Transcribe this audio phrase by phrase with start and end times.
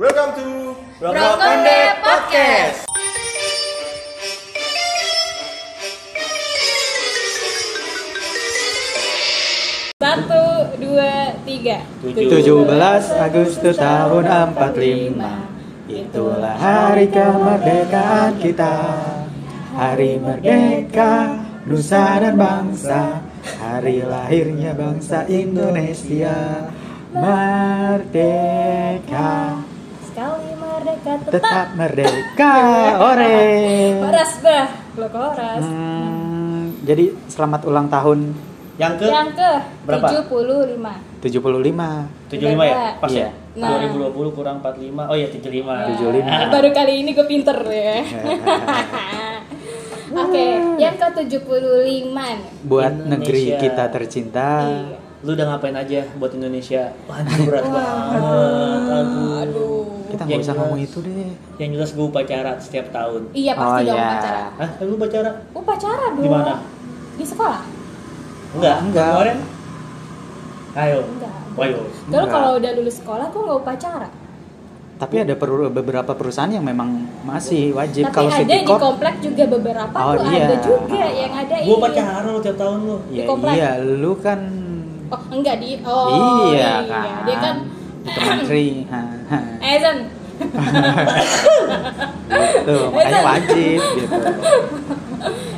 [0.00, 2.88] Welcome to Brokonde Podcast.
[10.00, 11.84] Satu, dua, tiga.
[12.00, 12.16] 17
[13.12, 14.24] Agustus tahun
[14.56, 15.20] 45
[15.92, 19.04] Itulah hari kemerdekaan kita.
[19.76, 23.20] Hari merdeka Nusa dan bangsa.
[23.60, 26.72] Hari lahirnya bangsa Indonesia.
[27.12, 28.40] Merdeka
[31.00, 31.40] merdeka tetap.
[31.40, 32.54] Tetap merdeka
[33.00, 33.38] Ore
[34.04, 35.62] Horas bah, lo horas.
[35.64, 38.18] Hmm, Jadi selamat ulang tahun
[38.80, 39.50] yang ke Yang ke
[39.84, 40.08] Berapa?
[40.24, 41.20] 75.
[41.20, 42.76] 75 75 ya?
[42.96, 43.28] Pas ya?
[43.60, 43.76] Nah.
[43.76, 45.10] 2020 kurang 45.
[45.12, 46.00] Oh iya 75.
[46.00, 46.52] 75.
[46.56, 48.00] Baru kali ini gue pinter ya.
[50.10, 50.46] Oke,
[50.82, 51.38] yang ke 75
[52.18, 52.38] nih.
[52.66, 53.10] Buat Indonesia.
[53.14, 54.96] negeri kita tercinta Iya.
[55.20, 56.96] Lu udah ngapain aja buat Indonesia?
[57.04, 57.76] Waduh berat Wah.
[57.76, 58.22] banget.
[58.96, 59.36] Aduh.
[59.44, 59.79] Aduh.
[60.10, 63.22] Kita Yang nggak usah ngomong itu deh Yang jelas gue upacara setiap tahun.
[63.32, 64.06] Iya pasti Oh, dong iya.
[64.08, 64.42] upacara.
[64.52, 64.70] Hah?
[64.80, 65.30] Lu upacara?
[65.52, 66.20] Upacara dong.
[66.20, 66.52] Di mana?
[67.14, 67.62] Di sekolah?
[68.50, 68.76] Enggak.
[68.82, 69.10] Enggak.
[69.12, 69.38] Kemarin?
[70.72, 71.00] Ayo.
[71.04, 71.34] Enggak.
[71.56, 71.80] Ayo.
[72.08, 74.08] Kalau kalau udah lulus sekolah gue nggak upacara.
[74.96, 76.92] Tapi ada per- beberapa perusahaan yang memang
[77.24, 80.44] masih wajib Tapi kalau ada City di komplek juga beberapa Oh, tuh iya.
[80.44, 82.96] ada juga yang ada Gue upacara lu tiap tahun lu.
[83.08, 83.52] Ya, di komplek.
[83.56, 84.40] iya, lu kan
[85.10, 87.24] Oh enggak di oh iya kan.
[87.24, 87.56] Dia kan
[88.12, 88.66] menteri.
[88.90, 89.38] Ha.
[89.62, 89.98] Ezen.
[92.30, 94.16] Gitu, makanya wajib gitu.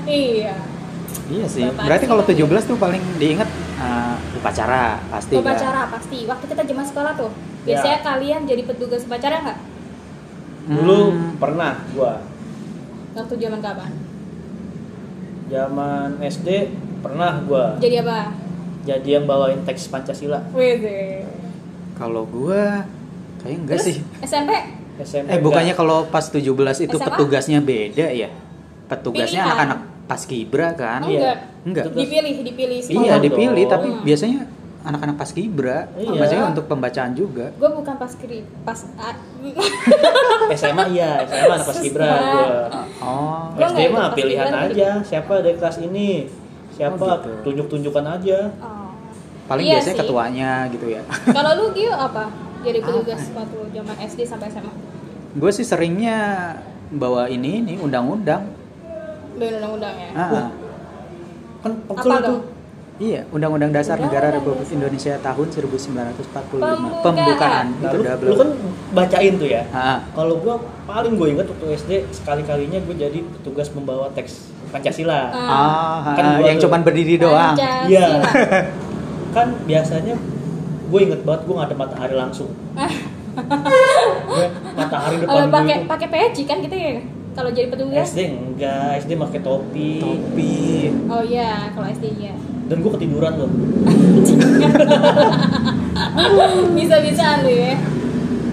[0.05, 0.55] iya.
[1.25, 1.65] Iya sih.
[1.65, 2.37] Bapak Berarti kalau 17
[2.67, 5.43] tuh paling diingat uh, upacara pasti kan?
[5.43, 6.19] Upacara pasti.
[6.27, 7.31] Waktu kita zaman sekolah tuh.
[7.63, 8.05] Biasanya Ya.
[8.05, 9.59] kalian jadi petugas upacara nggak?
[10.65, 12.23] Dulu Hmm, pernah gua
[13.13, 13.91] Waktu zaman kapan?
[15.47, 16.49] zaman SD
[16.99, 18.33] pernah gua Jadi apa?
[18.83, 20.43] jadi yang bawain teks Pancasila.
[20.51, 21.23] Wih.
[22.03, 22.83] Kalau gua
[23.39, 23.97] kayak enggak Terus sih.
[24.21, 24.51] SMP
[24.99, 25.29] SMP.
[25.29, 26.43] Eh bukannya kalau pas 17
[26.81, 27.07] itu SMA?
[27.07, 28.29] petugasnya beda ya?
[28.85, 31.01] Petugasnya anak-anak paskibra kan?
[31.03, 31.19] Iya.
[31.23, 31.37] enggak?
[31.63, 31.85] Enggak.
[31.95, 33.07] Dipilih, dipilih Iya sekolah.
[33.09, 33.25] dong.
[33.25, 34.03] dipilih tapi Hmm.
[34.03, 34.41] biasanya
[34.83, 36.11] anak-anak paskibra, Iya.
[36.13, 37.55] maksudnya untuk pembacaan juga.
[37.55, 38.75] Gue bukan pas kiri, pas
[40.53, 42.47] SMA iya, SMA anak paskibra gua.
[42.99, 46.27] Oh, Gua SD nggak ikut mah paskibra, pilihan aja, siapa dari kelas ini,
[46.73, 47.31] siapa Oh, gitu.
[47.45, 48.39] tunjuk-tunjukkan aja.
[48.59, 48.82] oh.
[49.45, 50.01] Paling Iya biasanya sih.
[50.01, 51.03] ketuanya gitu ya.
[51.37, 52.25] Kalau lu Gio apa?
[52.61, 54.73] Jadi petugas waktu zaman SD sampai SMA.
[55.33, 56.19] Gue sih seringnya
[56.91, 58.47] bawa ini nih undang-undang.
[59.33, 60.11] Dari undang-undang ya.
[60.13, 60.49] Ah,
[61.59, 62.23] Kan Apa pegel tuh.
[62.29, 62.41] dong?
[62.99, 64.77] iya, Undang-Undang Dasar Negara Undang-Undang Republik.
[64.77, 66.23] Indonesia tahun 1945.
[66.53, 67.03] Pembukaan.
[67.03, 67.67] Pembukaan.
[67.73, 68.49] Nah, Itu lu, udah lu kan
[68.93, 69.63] bacain tuh ya.
[69.71, 70.55] Ah, Kalau gua
[70.85, 75.31] paling gue inget waktu SD sekali-kalinya gue jadi petugas membawa teks Pancasila.
[75.31, 76.69] ah, Kan ah, yang tuh.
[76.69, 77.55] cuman berdiri doang.
[77.89, 78.07] Iya.
[79.33, 80.15] kan biasanya
[80.93, 82.53] gue inget banget gue ngadep matahari langsung.
[84.29, 84.47] gue
[84.79, 87.01] matahari depan Kalau gue pakai pakai peci kan gitu ya.
[87.33, 88.13] Kalau jadi petugas.
[88.13, 90.05] SD enggak, SD pakai topi.
[90.05, 90.53] Topi.
[91.09, 92.37] Oh iya, kalau SD iya.
[92.69, 93.49] Dan gue ketiduran loh.
[96.77, 97.73] Bisa-bisaan lu ya.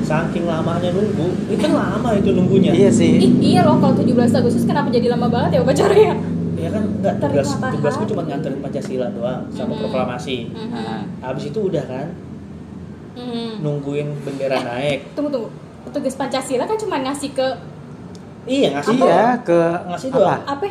[0.08, 2.72] Saking lamanya nunggu, itu kan lama itu nunggunya.
[2.72, 3.20] Iya sih.
[3.20, 6.39] Ih, iya loh kalau 17 Agustus kenapa jadi lama banget ya upacaranya?
[6.60, 9.80] Iya kan enggak tugas tugas gue cuma nganterin Pancasila doang sama Mhm.
[9.80, 10.38] proklamasi.
[10.50, 10.76] Mhm.
[10.76, 12.08] Ah, Habis itu udah kan
[13.16, 13.64] Mhm.
[13.64, 15.16] nungguin bendera naik.
[15.16, 15.50] Tunggu tunggu.
[15.82, 17.48] Petugas Pancasila kan cuma ngasih ke
[18.46, 19.40] Iya ngasih iya doang.
[19.42, 20.18] ke Ngasih apa?
[20.18, 20.42] doang.
[20.46, 20.66] apa?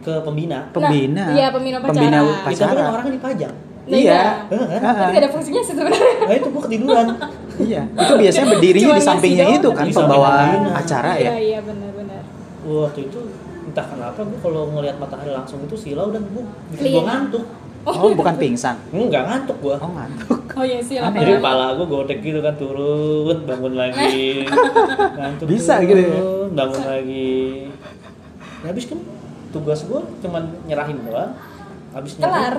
[0.00, 0.58] ke pembina.
[0.70, 1.24] Pembina.
[1.26, 1.92] Nah, iya, pembina upacara.
[1.92, 3.54] Pembina Itu tapi kan orang dipajang.
[3.80, 4.22] Nah, Iya.
[4.48, 4.92] Heeh, kan?
[4.96, 6.14] Tapi ada fungsinya sih sebenarnya.
[6.22, 7.06] Nah itu gue ketiduran.
[7.60, 7.82] Iya.
[7.84, 10.32] Itu biasanya berdirinya Cuma di sampingnya itu kan pembawa
[10.72, 11.32] acara Iya ya.
[11.36, 12.22] iya benar-benar.
[12.62, 13.20] Waktu itu
[13.70, 16.42] entah kenapa gue kalau ngelihat matahari langsung itu silau dan gue
[16.74, 17.44] bikin gue ngantuk.
[17.80, 18.76] Oh, bukan pingsan.
[18.92, 19.76] Enggak ngantuk gue.
[19.78, 20.40] Oh, ngantuk.
[20.52, 21.22] Oh iya sih Aneh.
[21.22, 24.44] Jadi kepala gue godek gitu kan turun, bangun lagi,
[25.18, 26.20] ngantuk Bisa turun, gitu ya?
[26.52, 27.38] bangun lagi.
[28.60, 29.00] Ya, habis kan
[29.48, 31.32] tugas gue cuman nyerahin doang.
[31.90, 32.58] Habis Kelar.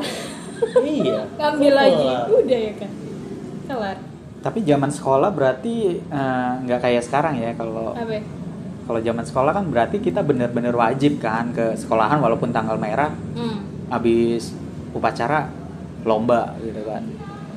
[0.82, 1.22] iya.
[1.40, 1.86] Ngambil kelar.
[1.86, 2.08] lagi.
[2.32, 2.92] Udah ya kan.
[3.68, 3.98] Kelar.
[4.42, 7.94] Tapi zaman sekolah berarti eh, nggak kayak sekarang ya kalau?
[8.92, 13.88] Kalau zaman sekolah kan berarti kita bener-bener wajib kan ke sekolahan walaupun tanggal merah Hmm.
[13.88, 14.52] habis
[14.92, 15.48] upacara
[16.04, 17.00] lomba gitu kan.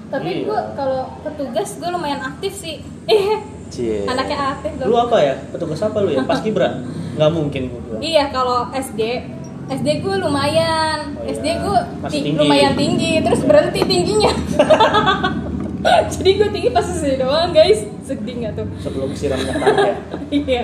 [0.06, 0.46] Tapi Iya.
[0.46, 2.78] gue kalau petugas gue lumayan aktif sih.
[3.04, 3.42] Eh,
[3.74, 4.06] Cie.
[4.06, 5.00] anaknya aktif Lu gue.
[5.00, 5.34] apa ya?
[5.50, 6.22] Petugas apa lu ya?
[6.22, 6.70] Pas kibra?
[7.12, 7.98] Nggak mungkin gue.
[7.98, 9.26] Iya kalau SD
[9.66, 11.34] SD gue lumayan, Oh, iya.
[11.34, 12.38] SD gue ti- tinggi.
[12.38, 14.30] lumayan tinggi, terus berhenti tingginya.
[16.12, 18.66] Jadi gue tinggi pas SD doang guys, sedih nggak tuh?
[18.80, 19.96] Sebelum siram minyak tanah ya.
[20.34, 20.62] Iya.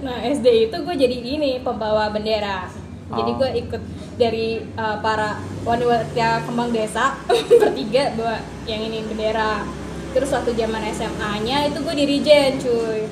[0.00, 2.66] Nah SD itu gue jadi ini pembawa bendera.
[3.08, 3.36] Jadi Oh.
[3.36, 3.82] gue ikut
[4.16, 7.18] dari uh, para wanita kembang desa
[7.60, 9.64] bertiga bawa yang ini bendera.
[10.10, 13.06] terus waktu zaman SMA-nya itu gue dirijen cuy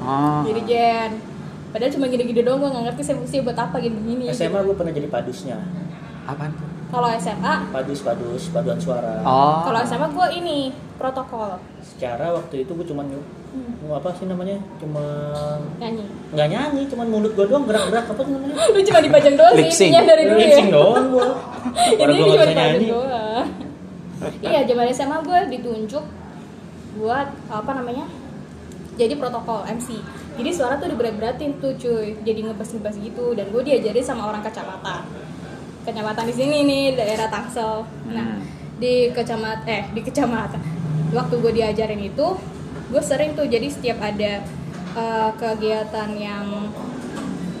[0.00, 0.40] Oh.
[0.42, 1.20] dirijen
[1.68, 5.08] padahal cuma gini-gini doang gue nggak ngerti saya buat apa gini-gini SMA gue pernah jadi
[5.08, 5.60] padusnya
[6.24, 6.68] Apaan tuh?
[6.88, 9.20] Kalau SMA padus padus paduan suara.
[9.22, 9.60] Oh.
[9.68, 10.58] kalau SMA gue ini
[10.96, 11.60] protokol.
[11.84, 13.04] Secara waktu itu gue cuma
[13.48, 14.60] Hmm, apa sih namanya?
[14.76, 15.00] Cuma
[15.80, 16.04] nyanyi.
[16.36, 18.54] Nggak nyanyi cuma mulut gue doang gerak-gerak apa sih namanya?
[18.68, 20.44] Lu cuma dipajang doang sih intinya dari dulu ya?
[20.44, 21.28] Lip-sync doang gue
[21.96, 22.88] orang ini gue cuma nggak bisa nyanyi.
[22.92, 23.46] doang.
[24.44, 26.04] Iya zaman SMA gue ditunjuk
[27.00, 28.04] buat apa namanya?
[29.00, 29.88] Jadi protokol MC
[30.38, 32.14] jadi suara tuh diberat-beratin tuh cuy.
[32.22, 33.34] Jadi ngebas-ngebas gitu.
[33.34, 35.02] Dan gue diajarin sama orang kecamatan
[35.82, 38.42] kecamatan di sini nih daerah Tangsel nah Hmm.
[38.78, 40.60] di kecamatan eh di kecamatan
[41.10, 42.26] waktu gue diajarin itu
[42.88, 44.42] gue sering tuh jadi setiap ada
[44.94, 46.46] eh, kegiatan yang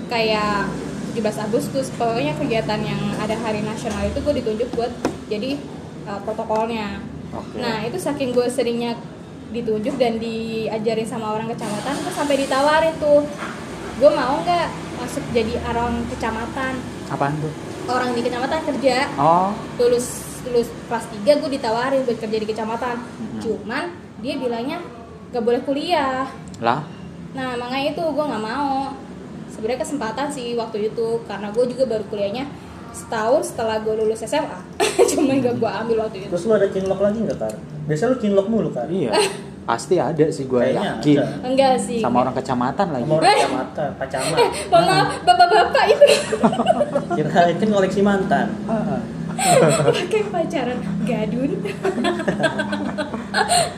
[0.08, 0.70] kayak
[1.12, 4.92] 17 Agustus pokoknya kegiatan yang ada hari nasional itu gue ditunjuk buat
[5.26, 5.58] jadi
[6.06, 7.02] eh, protokolnya
[7.34, 7.58] Oke.
[7.58, 8.94] nah itu saking gue seringnya
[9.48, 13.24] ditunjuk dan diajarin sama orang kecamatan gue sampai ditawarin tuh
[13.98, 16.78] gue mau nggak masuk jadi orang kecamatan
[17.08, 17.50] Apaan tuh?
[17.88, 19.50] Orang di kecamatan kerja Oh.
[19.76, 20.06] lulus
[20.44, 23.40] lulus kelas 3 gue ditawarin buat kerja di kecamatan Mhm.
[23.40, 23.84] cuman
[24.18, 24.78] dia bilangnya
[25.28, 26.24] gak boleh kuliah
[26.58, 26.80] Lah.
[27.30, 28.92] nah makanya itu gue nggak mau
[29.48, 32.44] sebenarnya kesempatan sih waktu itu karena gue juga baru kuliahnya
[32.90, 34.60] setahun setelah gue lulus SMA
[35.10, 37.54] cuman gak gue ambil waktu itu terus lu ada cinlok lagi nggak kar
[37.84, 39.12] biasa lu cinlok mulu kan Iya.
[39.68, 41.16] Pasti ada sih gue Kayaknya yakin.
[41.18, 41.28] ada.
[41.44, 43.04] enggak sih Sama orang kecamatan lagi.
[43.04, 44.38] sama orang kecamatan pacaman
[44.72, 46.06] mohon maaf bapak-bapak itu
[47.18, 48.46] kirain kan koleksi mantan.
[48.64, 49.00] Heeh.
[49.94, 50.78] pakai pacaran.
[51.06, 51.50] Gadun.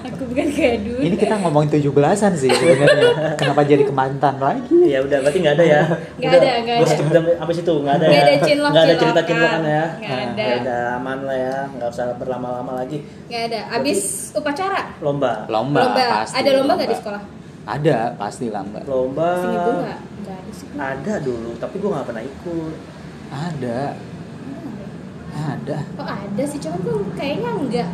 [0.08, 1.00] Aku bukan gadun.
[1.04, 3.36] Ini kita ngomongin 17-an sih sebenarnya.
[3.36, 4.76] Kenapa jadi kemantan lagi?
[4.88, 5.82] ya udah berarti nggak ada ya?
[6.16, 6.86] Nggak Udah, ada, nggak ada.
[6.88, 8.24] sampai sampai situ nggak ada Nggak ya?
[8.24, 9.60] ada cinlok, nggak ada cerita cinlokan.
[9.60, 9.84] ya?
[10.00, 10.42] Nggak ada.
[10.42, 11.58] ya udah aman lah ya.
[11.76, 12.98] Nggak usah berlama-lama lagi.
[13.28, 13.60] Nggak ada.
[13.76, 14.00] Abis
[14.32, 14.80] upacara?
[15.04, 15.32] Lomba.
[15.46, 16.34] Lomba, pasti.
[16.36, 17.22] ada lomba nggak di sekolah?
[17.60, 18.80] Ada, pasti lomba.
[18.88, 19.30] lomba.
[19.38, 19.98] Sini gue nggak?
[20.24, 20.66] Nggak ada sih.
[20.72, 22.74] Ada dulu tapi gue nggak pernah ikut
[23.30, 23.96] Ada.
[25.30, 25.78] Ada.
[25.96, 27.88] oh ada sih cuman gue kayaknya nggak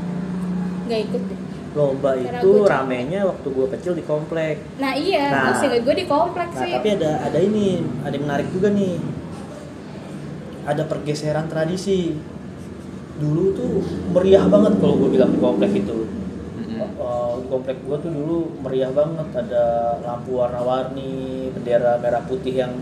[0.88, 1.41] nggak ikut deh
[1.77, 5.61] lomba Karena itu ramenya waktu gue kecil di komplek nah iya Nah.
[5.61, 5.77] nah.
[5.77, 8.97] gue di kompleks nah sih tapi ada ada ini ada yang menarik juga nih
[10.67, 12.17] ada pergeseran tradisi
[13.17, 13.73] dulu tuh
[14.12, 16.05] meriah banget kalau gue bilang di komplek itu.
[16.77, 22.73] Uh, di komplek gua tuh dulu meriah banget ada lampu warna-warni bendera merah putih yang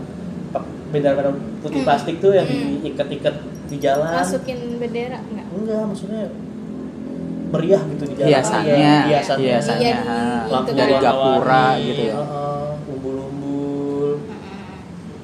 [0.95, 1.87] bendera putih Hmm.
[1.87, 2.79] plastik tuh yang Hmm.
[2.79, 6.23] diikat-ikat di jalan masukin bendera nggak enggak maksudnya
[7.45, 9.85] meriah gitu di jalan Hiasannya, Iya, hiasannya hiasannya.
[9.85, 10.19] Iya, ha.
[10.59, 11.03] itu dari kan.
[11.03, 12.13] gapura gitu ya.
[12.15, 14.09] uh, umbul-umbul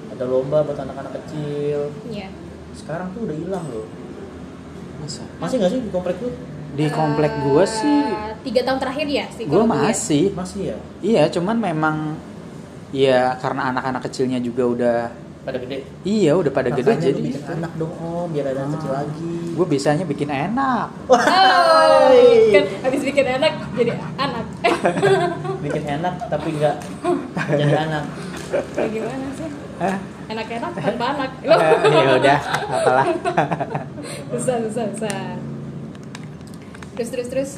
[0.10, 2.28] ada lomba buat anak-anak kecil iya
[2.74, 3.88] sekarang tuh udah hilang loh
[4.98, 5.26] Masa?
[5.38, 6.32] masih nggak sih di komplek tuh
[6.72, 8.00] Di komplek gua Eh, sih
[8.44, 9.68] tiga tahun terakhir ya sih gue ya.
[9.68, 10.24] masih.
[10.32, 12.16] masih ya Iya, cuman memang
[12.92, 15.00] ya karena anak-anak kecilnya juga udah
[15.42, 15.78] pada gede.
[16.06, 17.18] Iya udah pada gede Makanya jadi.
[17.18, 19.34] lu bikin anak dong om biar ada kecil lagi.
[19.58, 20.88] Gue bisanya bikin enak.
[21.10, 21.18] Oh,
[22.54, 24.46] kan habis bikin anak jadi anak.
[25.66, 26.76] Bikin enak tapi nggak
[27.58, 28.04] jadi anak.
[28.74, 29.50] Kayak gimana sih?
[29.82, 29.98] Eh
[30.32, 31.30] enak-enak tanpa anak.
[31.46, 31.60] Loh.
[32.06, 32.40] ya udah
[32.70, 33.06] apalah.
[34.34, 35.22] Susah susah susah.
[36.98, 37.52] Terus terus terus.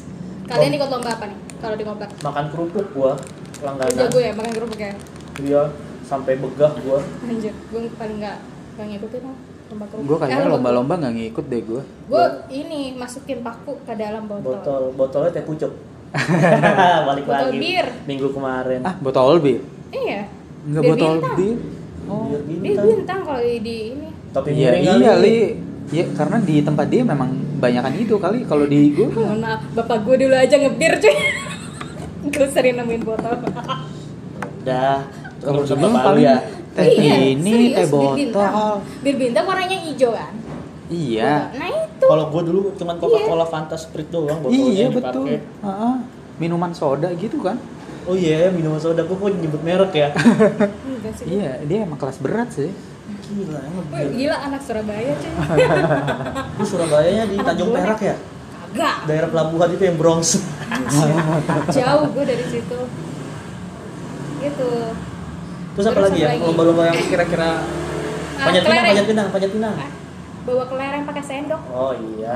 [0.44, 3.96] Kalian ikut lomba apa nih kalau di komplek makan kerupuk gua Lu langganan.
[3.96, 4.92] Jago ya makan kerupuk ya?
[5.40, 5.62] Iya
[6.04, 7.00] sampai begah gua.
[7.24, 8.36] Anjir gue paling nggak
[8.74, 13.40] nggak ngikutin lah lomba kerupuk gue kayaknya lomba-lomba nggak ngikut deh gue gue ini masukin
[13.40, 15.72] paku ke dalam botol, botol botolnya teh pucuk.
[17.08, 17.86] Balik Botol lagi bir.
[18.04, 18.80] minggu kemarin.
[18.84, 19.60] Ah botol bir?
[19.90, 20.30] Iya.
[20.62, 21.34] Nggak Bir botol bintang.
[21.34, 21.56] bir.
[22.04, 22.24] Oh.
[22.28, 23.20] Dia bintang bintang.
[23.24, 24.08] kalau di, di ini.
[24.30, 25.38] Tapi iya miring iya li.
[25.90, 29.98] Ya karena di tempat dia memang banyakan itu kali kalau di gue mohon maaf bapak
[30.04, 31.16] gue dulu aja ngebir cuy.
[32.34, 33.36] Gue sering nemuin botol.
[34.64, 35.04] Udah
[35.44, 36.36] kalau dulu paling ya.
[36.74, 38.74] teh ini Iya, serius, teh botol.
[39.04, 40.32] Bir bintang warnanya hijau kan?
[40.88, 41.52] Iya.
[41.54, 42.04] Nah itu.
[42.08, 45.24] Kalau gua dulu cuman Coca Cola Fanta Sprite doang botolnya iya betul.
[45.28, 45.38] dipakai.
[45.64, 45.94] Heeh.
[46.34, 47.56] minuman soda gitu kan?
[48.10, 49.06] Oh iya minuman soda.
[49.06, 50.08] Gua kok nyebut merek ya?
[51.28, 52.72] Iya dia emang kelas berat sih.
[53.24, 55.32] Gila emang Wih, gila anak Surabaya cuy.
[56.60, 57.70] Lu Surabayanya di Anak Tanjung.
[57.72, 58.16] Perak ya?
[58.74, 58.96] Kagak.
[59.06, 60.40] Daerah pelabuhan itu yang Bronx.
[61.70, 62.78] Jauh gue dari situ.
[64.42, 64.70] Gitu
[65.74, 67.50] terus apa lagi ya lomba-lomba yang kira-kira
[68.34, 69.90] Ah, panjat pinang panjat pinang panjat pinang Ah,
[70.44, 72.30] bawa kelereng pakai sendok oh iya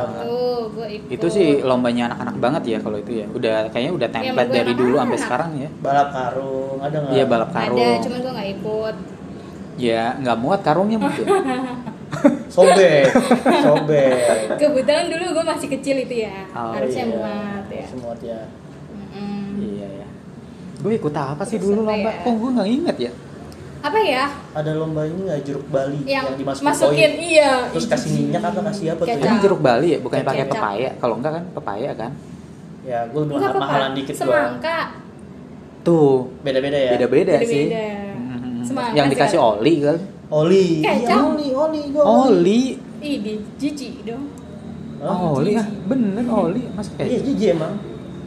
[0.88, 4.56] ikut itu sih lombanya anak-anak banget ya kalau itu ya udah kayaknya udah template buat
[4.56, 5.02] dari dulu anak-anak.
[5.04, 8.96] sampai sekarang ya balap karung ada nggak iya balap karung ada cuman gue nggak ikut
[9.76, 11.26] ya nggak muat karungnya mungkin
[12.48, 13.04] sobek
[13.64, 17.12] sobek kebetulan dulu gue masih kecil itu ya Oh, harusnya iya.
[17.12, 18.40] muat ya semua ya
[18.88, 19.12] Mm-mm.
[19.12, 19.46] Mm-mm.
[19.60, 20.06] Iya ya.
[20.78, 22.08] Gue ikut apa sih Terus dulu lomba?
[22.08, 22.22] ya?
[22.22, 23.12] Kok gue nggak inget ya?
[23.78, 24.24] Apa ya?
[24.52, 27.28] Ada lomba ini nggak jeruk Bali Yang, dimasukin masukin koin.
[27.30, 27.50] iya.
[27.70, 29.06] Terus kasih minyak apa kasih apa tuh?
[29.08, 29.22] Kecap.
[29.22, 29.30] ya?
[29.30, 30.54] Ini jeruk Bali ya, bukannya pakai Kecap.
[30.56, 30.90] pepaya.
[30.98, 32.12] Kalau enggak kan pepaya kan?
[32.82, 34.22] Ya, gue lebih mahal mahalan dikit gua.
[34.24, 34.78] Semangka.
[35.80, 36.90] Tuh, Beda-beda ya.
[36.92, 37.64] beda-beda sih.
[37.70, 39.98] Hmm, Semangka Yang sih dikasih oli kan?
[40.28, 40.66] Oli.
[40.82, 41.08] Kecap.
[41.08, 42.62] Iya, oli, oli, gua Oli.
[42.98, 44.24] Ih, di jijik dong.
[44.98, 46.66] Oh, oli ah, bener oli.
[46.74, 47.22] Mas Iya, eh.
[47.22, 47.74] jijik emang.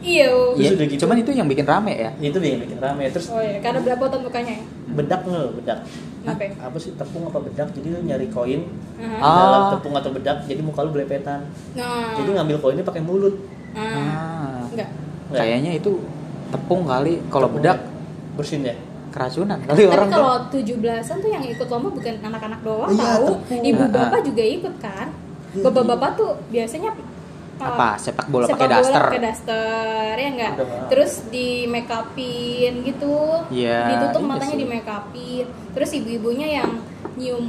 [0.02, 0.26] Iya.
[0.52, 1.00] Iya, Terus udah gitu.
[1.00, 2.10] cuman itu yang bikin rame ya.
[2.18, 3.02] Itu yang bikin rame.
[3.08, 4.64] Terus Oh iya, karena berapa tahun mukanya ya?
[4.92, 5.78] bedak nggak bedak
[6.20, 6.52] Kenapa ya?
[6.60, 9.16] apa sih tepung apa bedak jadi lu nyari koin di Aha.
[9.16, 9.40] Ah.
[9.40, 12.12] dalam tepung atau bedak jadi muka lu belepetan Nah.
[12.12, 13.32] jadi ngambil koinnya pakai mulut
[13.72, 13.80] Ah.
[13.80, 14.60] Ah.
[14.68, 14.88] Enggak.
[15.30, 15.40] Nggak.
[15.40, 15.90] Kayaknya itu
[16.46, 17.24] tepung kali.
[17.26, 17.88] Kalau bedak ya?
[18.32, 18.76] bersin ya
[19.08, 20.14] keracunan kali Tapi orang tuh.
[20.14, 23.26] kalau 17-an tuh yang ikut lomba bukan anak-anak doang Iya, tahu.
[23.38, 23.62] tepung.
[23.64, 25.06] Ibu Ah, bapak juga ikut kan.
[25.52, 26.90] Iya, Bapak-bapak tuh biasanya
[27.64, 27.88] Apa?
[27.94, 29.02] Sepak bola sepak pakai bola daster.
[29.06, 30.52] pakai daster ya enggak
[30.88, 33.16] terus di make upin gitu
[33.48, 34.58] Iya, ditutup iya matanya sih.
[34.58, 36.70] di make upin terus ibu-ibunya yang
[37.14, 37.44] nyium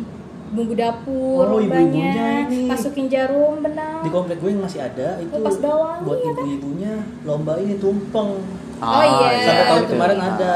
[0.49, 2.65] bumbu dapur Oh, lombanya ini.
[2.65, 6.33] masukin jarum benang di komplek gue yang masih ada itu Lepas bawang, buat iya kan?
[6.37, 6.93] ibu-ibunya
[7.23, 8.31] lomba ini tumpeng
[8.77, 9.29] Oh, iya.
[9.41, 10.55] Sampai tahun kemarin ada.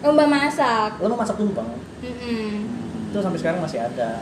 [0.00, 1.68] lomba masak lo mau masak tumpeng
[2.00, 2.52] Mm-mm.
[3.06, 4.20] itu sampai sekarang masih ada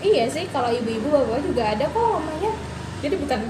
[0.00, 2.48] Iya sih, kalau ibu-ibu bapak juga ada kok lomanya.
[2.98, 3.40] Jadi bukan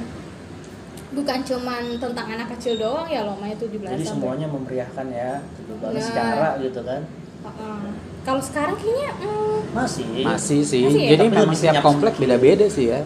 [1.13, 4.07] bukan cuman tentang anak kecil doang ya lomanya 17 jadi sampai.
[4.07, 5.99] semuanya memeriahkan ya gitu Nah.
[5.99, 7.03] secara gitu kan
[7.41, 7.79] Heeh.
[8.21, 10.85] Kalau sekarang kayaknya mm, masih Masih sih.
[10.85, 11.09] Masih ya?
[11.11, 13.01] Jadi Tapi memang lebih tiap senyap komplek beda-beda sih ya.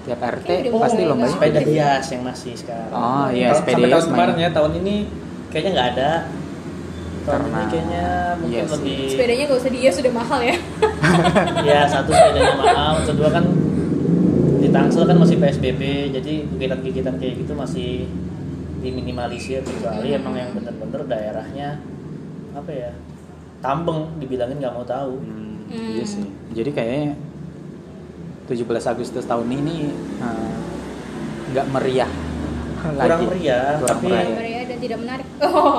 [0.00, 3.74] Tiap RT Kayaknya udah pasti lombanya nggak- sepeda hias yang masih sekarang Oh, iya, sepeda
[3.74, 4.96] sampai hias tahun kemarin ya tahun ini
[5.50, 6.10] kayaknya nggak ada
[7.20, 8.72] tahun ini kayaknya mungkin iya sih.
[8.72, 10.56] lebih sepedanya gak usah dia sudah mahal ya.
[11.68, 13.44] ya satu sepedanya mahal kedua kan
[14.70, 15.82] di Tangsel kan masih PSBB
[16.14, 18.06] jadi kegiatan-kegiatan kayak gitu masih
[18.78, 20.18] diminimalisir kecuali Hmm.
[20.22, 21.82] emang yang bener-bener daerahnya
[22.52, 22.90] apa ya
[23.58, 25.90] tambeng dibilangin nggak mau tahu Hmm, Hmm.
[25.92, 26.26] Iya sih.
[26.50, 27.14] Jadi kayaknya
[28.46, 30.54] 17 Agustus tahun ini eh,
[31.48, 32.10] nggak meriah
[32.76, 33.22] kurang lagi.
[33.24, 34.34] meriah Kurang tapi meriah.
[34.34, 35.26] Meriah dan tidak menarik.
[35.40, 35.78] Oh,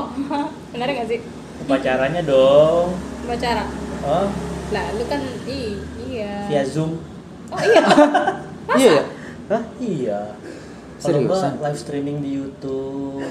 [0.72, 1.20] menarik gak sih?
[1.62, 2.92] upacaranya dong
[3.24, 3.64] Bacara.
[4.02, 4.28] oh
[4.70, 6.48] Lah, lu kan i, iya.
[6.48, 7.00] via zoom
[7.48, 7.84] Oh iya.
[8.74, 8.92] Iya.
[8.92, 9.04] ya?
[9.50, 9.64] Hah?
[9.78, 10.20] Iya.
[10.98, 11.54] Kalau gua Seriusan?
[11.60, 13.26] live streaming di YouTube,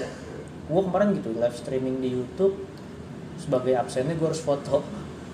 [0.67, 2.55] gua kemarin gitu live streaming di YouTube
[3.37, 4.83] sebagai absennya gua harus foto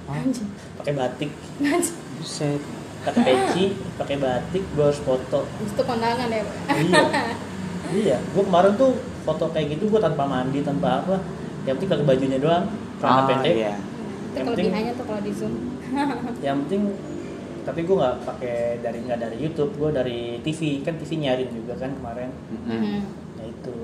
[0.06, 0.46] Anjing.
[0.76, 1.96] pakai batik, Anjing.
[2.16, 2.60] Buset.
[3.02, 3.64] pakai peci,
[3.96, 5.46] pakai batik, gua harus foto.
[5.58, 6.42] Itu kondangan ya.
[6.68, 7.04] Iya.
[8.04, 8.16] iya.
[8.30, 11.16] Gua kemarin tuh foto kayak gitu gua tanpa mandi, tanpa apa.
[11.64, 12.64] Yang penting pakai bajunya doang,
[12.98, 13.54] celana Ah, pendek.
[13.54, 13.74] iya.
[13.74, 15.52] Itu Yang penting- tuh kalau di Zoom.
[16.42, 16.82] Yang penting
[17.66, 21.74] tapi gua nggak pakai dari nggak dari YouTube, gua dari TV kan TV nyarin juga
[21.76, 22.30] kan kemarin.
[22.48, 22.70] Mm-mm.
[22.70, 23.00] Hmm.
[23.34, 23.76] Ya itu.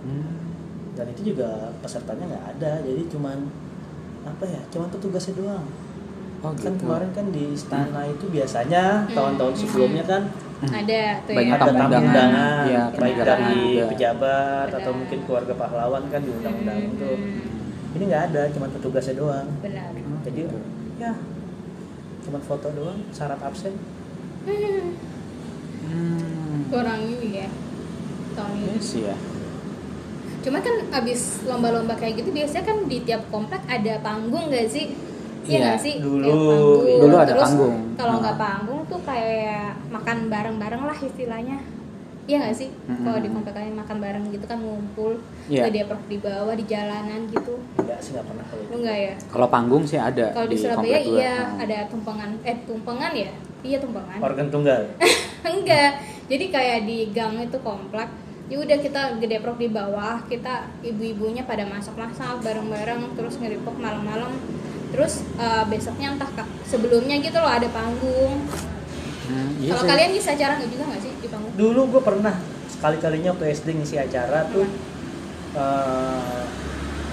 [0.00, 0.32] Hmm.
[0.94, 3.36] dan itu juga pesertanya nggak ada jadi cuman
[4.24, 5.66] apa ya cuman petugasnya doang
[6.38, 6.80] Oh kan gitu.
[6.80, 9.12] kemarin kan di istana itu biasanya Hmm.
[9.12, 10.22] tahun-tahun sebelumnya kan
[10.56, 10.72] Hmm.
[10.72, 11.60] Ada tuh Banyak ya.
[11.60, 12.64] ada tamu undangan.
[12.64, 13.86] Iya, baik dari juga.
[13.92, 14.96] pejabat atau Benar.
[14.96, 16.90] mungkin keluarga pahlawan kan diundang-undang Hmm.
[16.90, 17.10] itu
[17.92, 19.90] ini nggak ada cuman petugasnya doang Benar.
[20.22, 20.40] jadi
[20.96, 21.12] ya
[22.26, 23.74] cuman foto doang syarat absen
[24.42, 24.94] Hmm.
[25.82, 26.58] Hmm.
[26.66, 27.48] Kurang ini ya.
[28.32, 28.78] Tahun Iya ini.
[28.80, 29.16] sih ya.
[30.40, 34.94] Cuma kan abis lomba-lomba kayak gitu biasanya kan di tiap komplek ada panggung gak sih?
[35.42, 35.94] Iya Iya, nggak sih?
[35.98, 36.26] dulu.
[36.26, 37.00] Panggung.
[37.02, 37.74] Dulu ada Terus panggung.
[37.94, 38.20] Kalau Nah.
[38.20, 41.58] nggak panggung tuh kayak makan bareng-bareng lah istilahnya.
[42.26, 42.68] Iya nggak sih?
[42.90, 43.06] Mm-mm.
[43.06, 45.12] Kalau di komplek kalian makan bareng gitu kan ngumpul,
[45.46, 45.70] Iya.
[45.70, 45.70] yeah.
[45.70, 47.54] dia di bawah di jalanan gitu.
[47.78, 49.14] enggak sih nggak pernah kalau Lu itu enggak ya?
[49.30, 51.62] Kalau panggung sih ada Kalau di, di Surabaya iya Hmm.
[51.62, 53.30] ada tumpengan eh tumpengan ya?
[53.62, 54.18] Iya tumpengan.
[54.18, 54.82] organ tunggal
[55.46, 55.90] enggak
[56.26, 58.10] jadi kayak di gang itu komplek
[58.46, 64.34] ya udah kita gede prok di bawah kita ibu-ibunya pada masak-masak bareng-bareng terus ngeripok malam-malam
[64.90, 68.46] terus eh, besoknya entah kak sebelumnya gitu loh ada panggung
[69.26, 72.34] Hmm, iya kalau kalian ngisi acara nggak juga nggak sih di panggung dulu gue pernah
[72.66, 74.66] sekali kalinya waktu SD ngisi acara tuh
[75.52, 76.42] eh,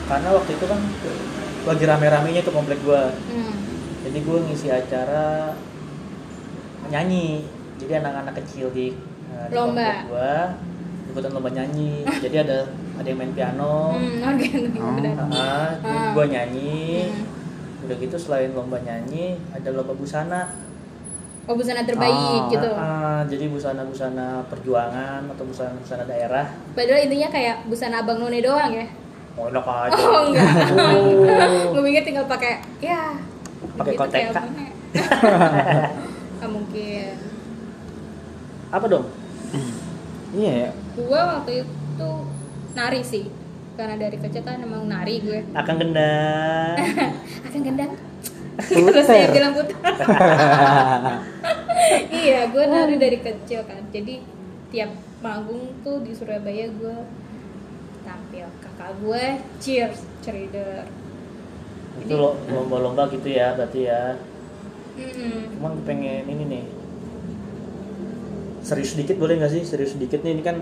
[0.04, 0.80] karena waktu itu kan
[1.64, 3.54] lagi rame-ramenya tuh komplek gue hmm.
[4.04, 5.56] jadi gue ngisi acara
[6.86, 8.94] nyanyi jadi anak-anak kecil di,
[9.28, 9.82] eh, di Lomba.
[9.82, 10.34] komplek gue
[11.10, 12.58] ikutan lomba nyanyi jadi ada
[12.94, 15.34] ada yang main piano Hmm, organ Oh.
[15.34, 16.12] Ah.
[16.14, 17.26] gue nyanyi Hmm.
[17.84, 20.52] udah gitu selain lomba nyanyi ada lomba busana
[21.44, 22.48] Oh busana terbaik Oh.
[22.48, 22.70] gitu.
[22.72, 28.88] Ah, jadi busana-busana perjuangan atau busana-busana daerah Padahal intinya kayak busana abang none doang ya.
[29.34, 30.52] oh enak aja Oh enggak.
[30.72, 31.74] Oh.
[31.74, 33.12] Gue pikir tinggal pakai ya.
[33.76, 33.96] Pakai
[34.30, 34.72] None.
[36.38, 37.14] Nggak mungkin.
[38.70, 39.06] apa dong
[40.32, 40.70] Iya ya.
[40.96, 42.12] Gua waktu itu
[42.74, 43.26] nari sih.
[43.74, 46.78] karena dari kecil kan emang nari gue akan gendang
[47.50, 47.92] akan gendang
[48.58, 49.94] terus saya bilang putar
[52.24, 53.82] iya gue nari dari kecil kan.
[53.92, 54.24] Jadi
[54.74, 56.98] tiap manggung tuh di Surabaya gue
[58.04, 58.48] tampil.
[58.62, 59.24] Kakak gue
[59.60, 60.88] cheers cheerleader.
[62.02, 64.18] Itu lo lomba-lomba gitu ya berarti ya.
[64.94, 65.58] Mm-mm.
[65.58, 66.64] cuman pengen ini nih.
[68.62, 69.66] Serius sedikit boleh nggak sih?
[69.66, 70.62] Serius sedikit nih ini kan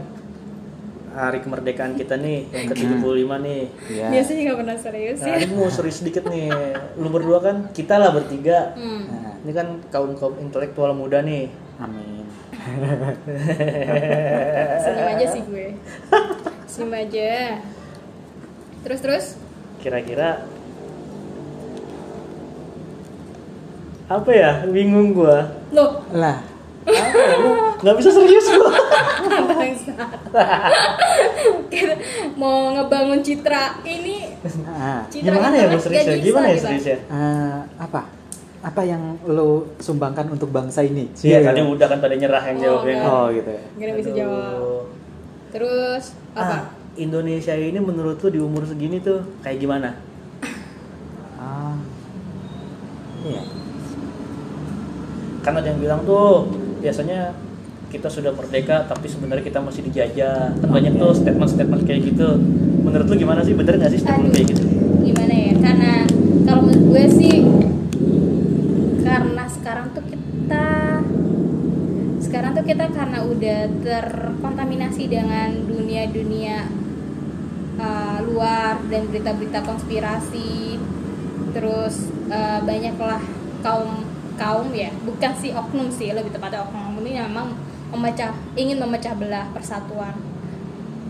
[1.12, 3.64] hari kemerdekaan kita nih yang ke 75 nih.
[3.92, 4.08] Iya.
[4.10, 5.36] biasanya nggak pernah serius nah ya.
[5.44, 6.48] ini mau serius sedikit nih.
[6.96, 8.72] Lu berdua kan kita lah bertiga.
[8.80, 9.04] Hmm.
[9.12, 11.52] Nah, ini kan kaum kaum intelektual muda nih.
[11.82, 12.24] Amin.
[14.84, 15.68] senyum aja sih gue.
[16.70, 17.32] Senyum aja.
[18.82, 19.26] Terus terus?
[19.82, 20.46] Kira-kira
[24.12, 24.68] apa ya?
[24.68, 25.48] Bingung gua.
[25.72, 26.04] Loh.
[26.12, 26.44] Lah,
[26.84, 27.32] Apa ya?
[27.82, 28.72] Nggak bisa serius gua
[32.38, 36.98] mau ngebangun citra ini nah, citra gimana ya mau serius ya gimana ya serius ya
[37.02, 38.02] eh, apa?
[38.62, 41.10] Apa yang lo sumbangkan untuk bangsa ini?
[41.18, 43.10] Iya tadi udah kan pada nyerah yang Oh, jawabnya enggak.
[43.10, 43.62] Oh gitu ya.
[43.74, 44.86] Gak bisa jawab
[45.52, 46.62] terus apa Ah,
[46.94, 49.98] Indonesia ini menurut lu di umur segini tuh kayak gimana?
[51.42, 51.74] Ah,
[53.26, 53.42] iya.
[55.42, 56.46] Kan ada yang bilang tuh
[56.86, 57.34] biasanya
[57.92, 60.56] kita sudah merdeka tapi sebenarnya kita masih dijajah.
[60.56, 62.40] Kan banyak tuh statement-statement kayak gitu.
[62.88, 63.52] Menurut lu gimana sih?
[63.52, 64.36] Bener nggak sih statement Aduh.
[64.40, 64.64] kayak gitu?
[65.02, 65.94] gimana ya karena
[66.46, 67.38] kalau menurut gue sih
[69.02, 70.68] karena sekarang tuh kita
[72.22, 76.70] sekarang tuh kita karena udah terkontaminasi dengan dunia-dunia
[77.82, 80.78] uh, luar dan berita-berita konspirasi
[81.52, 83.20] terus uh, banyaklah
[83.66, 84.06] kaum
[84.38, 87.58] kaum ya bukan sih oknum sih lebih tepatnya oknum ini memang
[87.92, 90.16] memecah ingin memecah belah persatuan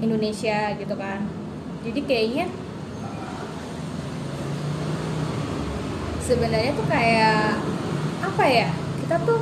[0.02, 1.24] Indonesia gitu kan.
[1.86, 2.46] Jadi kayaknya
[6.22, 7.58] sebenarnya tuh kayak
[8.22, 8.70] apa ya
[9.02, 9.42] kita tuh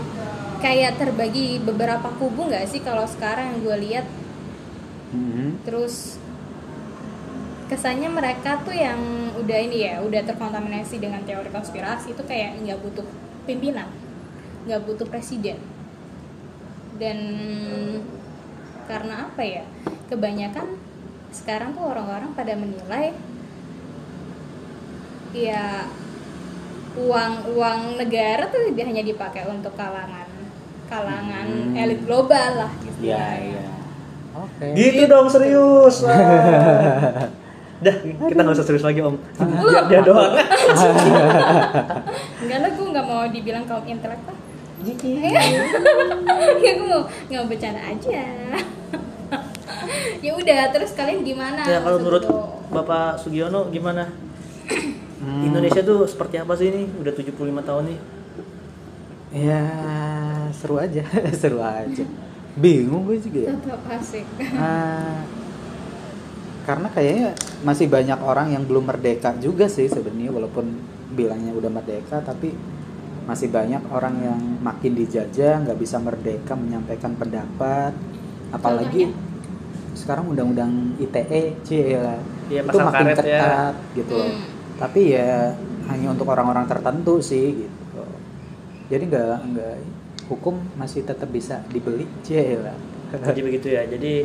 [0.60, 4.06] kayak terbagi beberapa kubu nggak sih kalau sekarang yang gue lihat?
[5.10, 5.66] Mhm.
[5.66, 6.22] terus
[7.66, 8.98] kesannya mereka tuh yang
[9.42, 13.06] udah ini ya udah terkontaminasi dengan teori konspirasi itu kayak nggak butuh
[13.50, 13.90] pimpinan
[14.70, 15.58] nggak butuh presiden
[16.98, 17.18] dan
[18.86, 19.64] karena apa ya
[20.08, 20.78] kebanyakan
[21.30, 23.14] sekarang tuh orang-orang pada menilai
[25.30, 25.86] ya
[26.98, 30.26] uang uang negara tuh dia hanya dipakai untuk kalangan
[30.90, 31.78] kalangan Hmm.
[31.78, 33.38] elit global lah Iya, istilahnya.
[33.46, 33.66] iya.
[34.32, 34.66] Oke.
[34.74, 36.02] Gitu dong serius.
[36.06, 37.28] Ah.
[37.80, 39.16] Dah kita nggak usah serius lagi om.
[39.40, 40.34] Biar dia doang.
[42.42, 44.36] Enggak lah, gue nggak mau dibilang kaum intelektual.
[44.84, 45.14] Gigi.
[46.64, 48.24] ya gue mau nggak bercanda aja.
[50.26, 51.64] ya udah, terus kalian gimana?
[51.68, 52.24] Ya kalau menurut
[52.72, 54.08] Bapak Sugiono gimana?
[55.20, 56.88] Hmm, Indonesia tuh seperti apa sih ini?
[57.00, 58.00] Udah 75 tahun nih.
[59.30, 59.64] Ya
[60.56, 61.04] seru aja,
[61.42, 62.06] seru aja.
[62.56, 63.50] Bingung gue juga ya.
[63.56, 64.26] tetap asik.
[64.58, 65.22] Ah,
[66.66, 67.28] karena kayaknya
[67.66, 70.66] masih banyak orang yang belum merdeka juga sih sebenarnya walaupun
[71.14, 72.54] bilangnya udah merdeka tapi
[73.30, 77.94] masih banyak orang yang makin dijajah nggak bisa merdeka menyampaikan pendapat
[78.50, 79.14] apalagi
[79.94, 82.18] sekarang undang-undang ITE cila
[82.50, 83.22] Iya, itu makin karet ya.
[83.22, 84.42] ketat gitu loh Hmm.
[84.82, 85.54] tapi ya
[85.86, 88.02] hanya untuk orang-orang tertentu sih gitu
[88.88, 89.76] jadi nggak nggak
[90.26, 92.74] hukum masih tetap bisa dibeli cila
[93.10, 93.90] Jadi begitu ya.
[93.90, 94.22] Jadi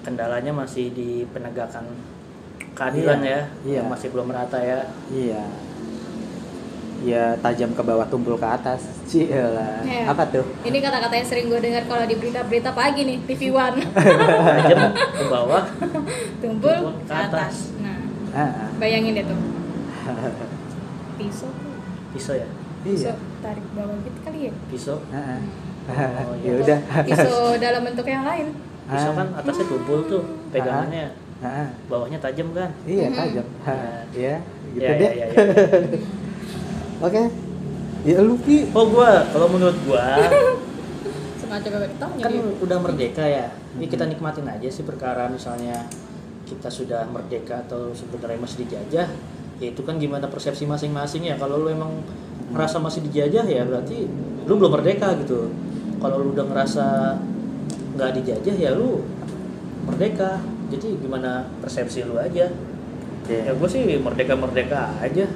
[0.00, 1.84] kendalanya masih di penegakan
[2.72, 3.40] keadilan Iya, ya.
[3.68, 3.80] iya.
[3.84, 4.88] Masih belum merata ya.
[5.12, 5.44] Iya.
[7.02, 8.86] Ya tajam ke bawah tumpul ke atas.
[9.04, 9.82] Cila.
[9.82, 10.06] Iya.
[10.06, 10.46] Apa tuh?
[10.62, 13.82] Ini kata-kata yang sering gue dengar kalau di berita-berita pagi nih, TV One.
[14.54, 15.66] Tajam ke bawah.
[16.38, 17.26] Tumpul Tumpul ke atas.
[17.28, 17.54] atas.
[17.78, 17.98] Nah,
[18.32, 19.36] Ah, bayangin deh tuh.
[21.18, 21.74] Pisau tuh.
[22.12, 22.46] Pisau ya.
[22.80, 23.12] iya.
[23.12, 24.52] Pisau tarik bawah gitu kali ya.
[24.70, 24.98] Pisau.
[25.10, 25.42] Ah,
[25.82, 26.52] Oh, ya iya.
[26.56, 26.78] udah.
[27.02, 28.54] Pisau dalam bentuk yang lain.
[28.86, 31.10] Pisau kan atasnya tumpul tuh pegangannya.
[31.42, 32.70] Ah, Bawahnya tajam kan.
[32.86, 33.18] iya Mhm.
[33.18, 33.46] tajam.
[33.66, 34.38] Ah, ya,
[34.70, 35.10] gitu Ya, deh.
[35.12, 35.42] ya, ya, ya.
[37.02, 37.22] Oke.
[38.06, 38.70] Ya lu Pi.
[38.70, 40.22] Oh gua, kalau menurut gua
[41.52, 42.32] kan
[42.64, 43.52] udah merdeka ya.
[43.76, 45.84] Ini kita nikmatin aja sih perkara misalnya
[46.48, 49.08] kita sudah merdeka atau sebenarnya masih dijajah.
[49.60, 51.36] Ya itu kan gimana persepsi masing-masing ya.
[51.36, 52.00] Kalau lu emang
[52.54, 54.08] merasa masih dijajah ya berarti
[54.48, 55.52] lu belum merdeka gitu.
[56.00, 56.86] Kalau lu udah ngerasa
[58.00, 59.04] nggak dijajah ya lu
[59.84, 60.40] merdeka.
[60.72, 62.48] Jadi gimana persepsi lu aja.
[63.28, 65.28] Ya gue sih merdeka-merdeka aja.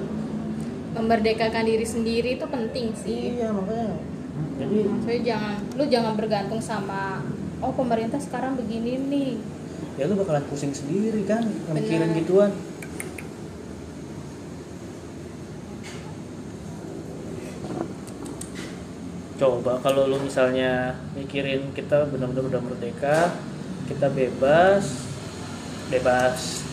[0.96, 3.36] Memerdekakan diri sendiri itu penting sih.
[3.36, 4.00] Iya makanya.
[4.56, 7.20] Jadi Maksudnya jangan, lu jangan bergantung sama
[7.58, 9.32] oh pemerintah sekarang begini nih.
[9.96, 11.40] ya lu bakalan pusing sendiri kan
[11.72, 12.52] mikirin gituan
[19.36, 23.36] coba kalau lu misalnya mikirin kita benar-benar udah merdeka
[23.84, 25.04] kita bebas
[25.92, 26.64] bebas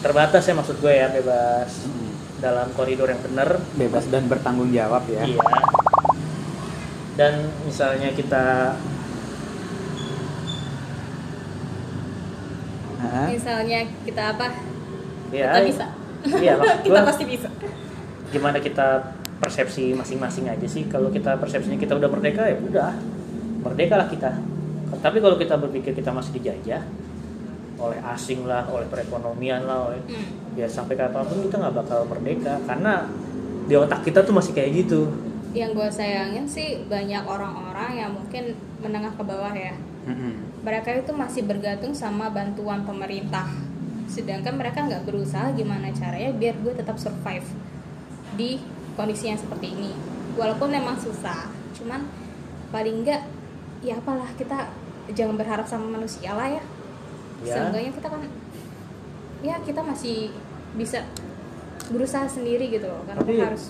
[0.00, 2.05] terbatas ya maksud gue ya bebas Mm.
[2.40, 5.44] Dalam koridor yang benar bebas dan bertanggung jawab ya Iya.
[7.16, 8.76] Dan misalnya kita
[13.00, 13.28] Hah?
[13.32, 14.46] misalnya kita apa
[15.32, 15.86] ya kita bisa
[16.26, 17.48] Iya, kita gua pasti bisa
[18.34, 20.88] gimana kita persepsi masing-masing aja sih.
[20.88, 22.92] Kalau kita persepsinya kita udah merdeka ya udah.
[23.62, 24.32] Merdeka lah kita.
[25.02, 26.82] Tapi kalau kita berpikir kita masih dijajah
[27.76, 30.56] oleh asing lah, oleh perekonomian lah, oleh Hmm.
[30.56, 33.04] ya sampai kapan pun kita nggak bakal merdeka karena
[33.66, 35.10] di otak kita tuh masih kayak gitu.
[35.52, 39.72] yang gue sayangin sih banyak orang-orang yang mungkin menengah ke bawah ya
[40.04, 40.60] Mm-mm.
[40.60, 43.48] mereka itu masih bergantung sama bantuan pemerintah
[44.04, 47.48] sedangkan mereka nggak berusaha gimana caranya biar gue tetap survive
[48.36, 48.60] di
[49.00, 49.96] kondisi yang seperti ini
[50.36, 52.04] walaupun memang susah cuman
[52.68, 53.24] paling nggak
[53.80, 54.68] ya apalah kita
[55.16, 56.62] jangan berharap sama manusia lah ya
[57.46, 57.54] Ya.
[57.54, 58.22] seenggaknya kita kan
[59.46, 60.34] ya kita masih
[60.74, 61.06] bisa
[61.94, 63.64] berusaha sendiri gitu loh karena Tapi harus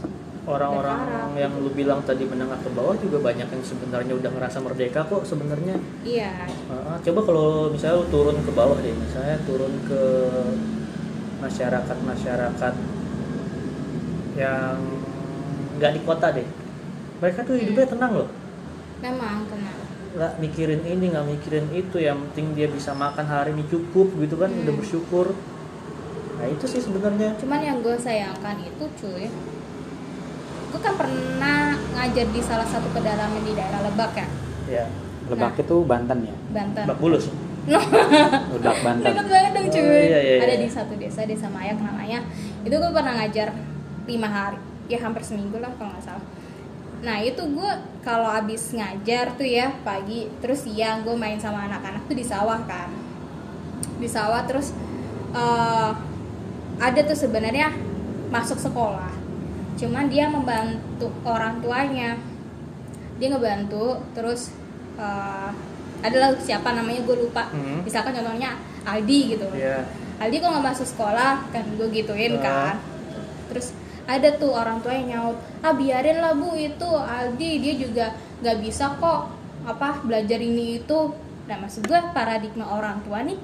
[0.46, 5.02] Orang-orang yang lu bilang tadi menengah ke bawah juga banyak yang sebenarnya udah ngerasa merdeka
[5.02, 5.74] kok sebenarnya.
[6.06, 6.46] iya.
[6.70, 10.02] Ah, coba kalau misalnya lu turun ke bawah deh, misalnya turun ke
[11.42, 12.74] masyarakat-masyarakat
[14.38, 14.78] yang
[15.82, 16.46] nggak di kota deh,
[17.18, 18.28] mereka tuh hidupnya tenang loh,
[19.02, 19.86] memang tenang
[20.16, 24.35] nggak mikirin ini, nggak mikirin itu, yang penting dia bisa makan hari ini cukup gitu
[24.35, 24.64] kan, Hmm.
[24.64, 25.26] udah bersyukur.
[26.37, 27.37] Nah itu sih sebenarnya.
[27.37, 29.24] Cuman yang gue sayangkan itu cuy
[30.66, 34.26] Gue kan pernah ngajar di salah satu pedalaman di daerah Lebak ya
[34.68, 34.85] Ya,
[35.26, 35.62] Lebak Nah.
[35.62, 37.33] itu Banten ya Banten Bak Bulus.
[38.52, 40.61] Lebak Banten Deket banget dong cuy Oh, iya, iya, Ada iya.
[40.61, 42.20] di satu desa, desa Mayak namanya
[42.61, 43.48] Itu gue pernah ngajar
[44.05, 46.20] lima hari Ya hampir seminggu lah kalau nggak salah
[47.02, 52.06] Nah itu gue kalau abis ngajar tuh ya pagi Terus siang gue main sama anak-anak
[52.06, 52.88] tuh di sawah kan.
[54.00, 54.72] Di sawah terus
[55.32, 55.90] eh,
[56.76, 57.72] Ada tuh sebenarnya
[58.28, 59.12] masuk sekolah.
[59.76, 62.16] Cuman dia membantu orang tuanya.
[63.16, 64.52] Dia ngebantu terus
[64.96, 65.50] eh,
[66.04, 67.48] adalah siapa namanya gue lupa.
[67.50, 67.80] Hmm.
[67.80, 69.48] misalkan contohnya Aldi gitu.
[69.56, 69.82] Ya,
[70.20, 71.42] Aldi kok nggak masuk sekolah?
[71.50, 72.42] Kan gue gituin Ah.
[72.44, 72.74] kan.
[73.50, 73.72] Terus
[74.07, 78.07] ada tuh orang tua yang nyaut ah biarin lah bu itu Aldi dia juga
[78.40, 79.35] nggak bisa kok
[79.66, 80.99] apa belajar ini itu.
[81.47, 83.38] Nah maksud gue paradigma orang tua nih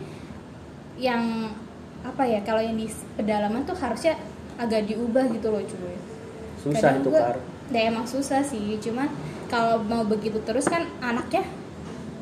[0.98, 1.50] yang
[2.02, 2.86] apa ya kalau yang di
[3.18, 4.14] pedalaman tuh harusnya
[4.58, 5.96] agak diubah gitu loh cuy.
[6.62, 7.38] Susah Kadang gua-
[7.72, 9.08] ya emang susah sih cuman
[9.48, 11.42] kalau mau begitu terus kan anaknya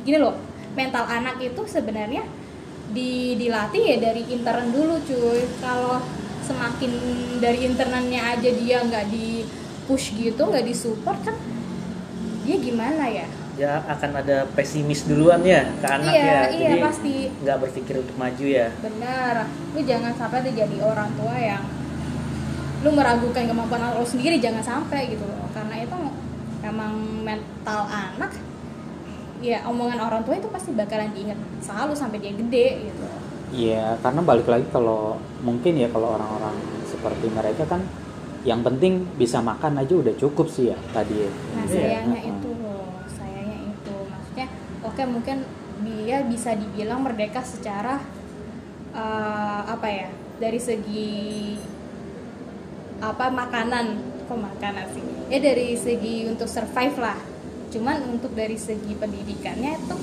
[0.07, 0.39] gini loh
[0.79, 2.23] mental anak itu sebenarnya
[2.95, 5.45] di dilatih ya dari intern dulu cuy.
[5.61, 6.01] Kalau
[6.51, 6.93] semakin
[7.39, 9.47] dari internalnya aja dia nggak di
[9.87, 11.37] push gitu nggak disupport kan
[12.43, 13.27] dia gimana ya?
[13.61, 16.41] Ya akan ada pesimis duluan ya ke anak iya ya.
[16.51, 17.15] iya Jadi pasti.
[17.45, 18.69] nggak berpikir untuk maju ya.
[18.83, 19.35] benar.
[19.77, 21.63] Lu jangan sampai tuh jadi orang tua yang
[22.81, 25.47] lu meragukan kemampuan anak lu sendiri jangan sampai gitu loh.
[25.53, 25.99] Karena itu
[26.65, 28.33] emang mental anak
[29.41, 33.05] ya omongan orang tua itu pasti bakalan diingat selalu sampai dia gede gitu
[33.51, 36.55] Iya, karena balik lagi kalau mungkin ya kalau orang-orang
[36.87, 37.83] seperti mereka kan
[38.47, 41.31] yang penting bisa makan aja udah cukup sih ya tadi ya.
[41.53, 41.75] nah Iya.
[41.77, 42.33] sayangnya Heeh.
[42.33, 44.47] itu loh sayangnya itu maksudnya
[44.81, 45.37] oke mungkin
[45.85, 48.01] dia bisa dibilang merdeka secara
[48.97, 50.09] eh, apa ya
[50.41, 51.13] dari segi
[53.01, 53.87] apa makanan
[54.25, 57.19] kok makanan sih ya dari segi untuk survive lah
[57.71, 59.97] cuman untuk dari segi pendidikannya itu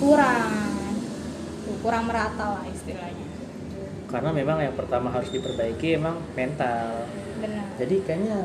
[0.00, 0.71] kurang
[1.82, 3.26] kurang merata lah istilahnya
[4.06, 7.08] Karena memang yang pertama harus diperbaiki emang mental.
[7.40, 8.44] benar Jadi kayaknya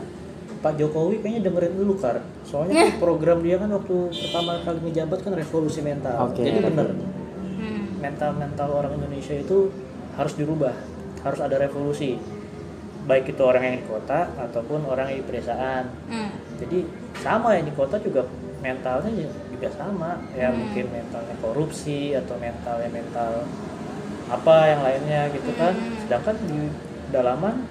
[0.63, 2.23] Pak Jokowi kayaknya dengerin dulu kar.
[2.47, 6.31] Soalnya kan program dia kan waktu pertama kali ngejabat kan revolusi mental.
[6.31, 6.39] Oke.
[6.47, 7.99] Jadi bener hmm.
[7.99, 9.67] mental mental orang Indonesia itu
[10.15, 10.71] harus dirubah,
[11.27, 12.15] harus ada revolusi.
[13.03, 15.83] Baik itu orang yang di kota ataupun orang yang di pedesaan.
[16.07, 16.31] Hmm.
[16.63, 16.87] jadi
[17.19, 18.23] sama ya di kota juga
[18.63, 19.11] mentalnya
[19.57, 20.61] juga sama ya Hmm.
[20.61, 23.31] mungkin mentalnya korupsi atau mentalnya mental
[24.27, 25.97] apa yang lainnya gitu kan Hmm.
[25.99, 26.59] sedangkan di
[27.09, 27.65] dalaman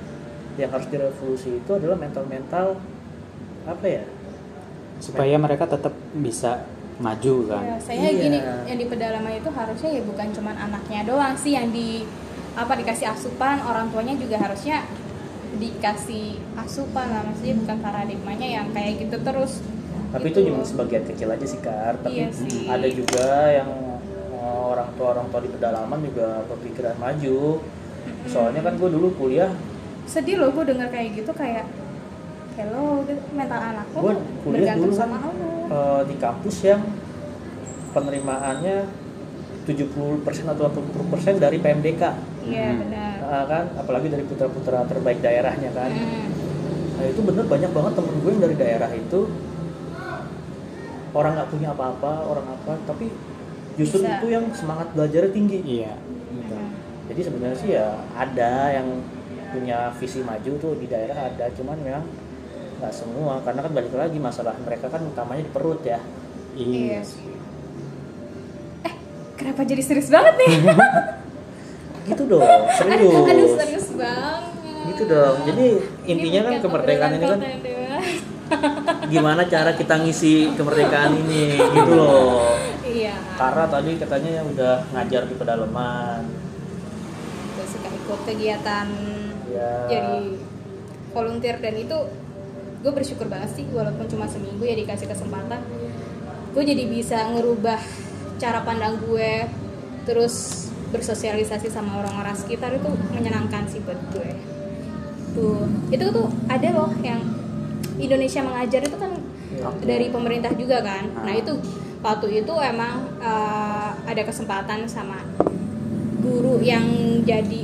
[0.57, 2.81] yang harus direvolusi itu adalah mental-mental
[3.65, 4.05] apa ya
[4.97, 6.65] Supaya mereka tetap bisa
[6.97, 7.61] maju kan.
[7.63, 8.17] Ya, saya Iya.
[8.19, 12.09] gini yang di pedalaman itu harusnya ya bukan cuman anaknya doang sih yang di
[12.57, 14.89] apa dikasih asupan orang tuanya juga harusnya
[15.55, 19.61] dikasih asupan lah maksudnya bukan paradigmanya yang kayak gitu terus
[20.17, 22.65] tapi Gitu itu cuma sebagian kecil aja sih kar tapi Iya sih.
[22.65, 23.69] ada juga yang
[24.33, 27.61] eh, orang tua orang tua di pedalaman juga berpikiran maju.
[28.25, 29.53] Soalnya kan gue dulu kuliah.
[30.05, 31.67] Sedih loh gue denger kayak gitu kayak
[32.55, 35.31] hello gitu, mental anakku Gua tuh kuliah bergantung dulu sama lo
[35.69, 36.81] eh, di kampus yang
[37.93, 38.79] penerimaannya
[39.67, 40.01] 70%
[40.47, 42.03] atau 80% dari PMDK
[42.47, 42.81] iya Hmm.
[42.81, 43.15] benar.
[43.21, 43.65] Nah, kan?
[43.77, 45.91] Apalagi dari putra-putra terbaik daerahnya kan?
[45.91, 46.29] Hmm.
[46.97, 49.21] nah itu bener banyak banget temen gue yang dari daerah itu
[51.17, 53.09] orang nggak punya apa-apa orang apa tapi
[53.75, 54.13] justru Bisa.
[54.15, 55.95] itu yang semangat belajarnya tinggi iya
[56.27, 56.69] Hmm.
[57.07, 59.01] jadi sebenarnya sih ya ada yang
[59.49, 62.05] punya visi maju tuh di daerah ada cuman memang
[62.77, 65.97] nggak semua karena kan balik lagi masalah mereka kan utamanya di perut ya
[66.53, 67.25] Iya iya sih.
[68.83, 68.95] Eh,
[69.35, 70.51] kenapa jadi serius banget nih?
[72.09, 74.43] gitu dong serius aduh, aduh serius banget.
[74.87, 75.67] gitu dong jadi
[76.07, 77.41] intinya kan bukan kemerdekaan ini kan.
[79.09, 81.59] gimana cara kita ngisi kemerdekaan ini?
[81.59, 82.57] Gitu loh.
[82.87, 83.19] Iya.
[83.37, 86.23] karena tadi katanya ya udah ngajar di pedalaman.
[87.53, 88.89] Gue suka ikut kegiatan
[89.53, 90.17] ya jadi
[91.13, 91.57] volunteer.
[91.61, 91.99] Dan itu
[92.81, 95.59] gue bersyukur banget sih walaupun cuma seminggu ya dikasih kesempatan
[96.57, 97.81] gue jadi bisa ngerubah
[98.41, 99.45] cara pandang gue
[100.09, 102.73] terus bersosialisasi sama orang-orang sekitar.
[102.73, 104.31] Itu menyenangkan sih buat gue.
[105.37, 105.69] Tuh.
[105.93, 107.21] Itu tuh ada loh yang
[107.97, 109.13] Indonesia mengajar itu kan
[109.83, 111.41] dari pemerintah juga kan nah Ah.
[111.41, 111.53] itu
[112.01, 115.25] waktu itu emang eh, ada kesempatan sama
[116.21, 116.85] guru yang
[117.23, 117.63] jadi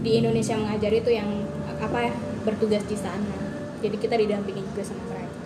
[0.00, 1.28] di Indonesia mengajar itu yang
[1.80, 2.12] apa ya
[2.44, 3.36] bertugas di sana
[3.80, 5.38] jadi kita didampingi juga sama mereka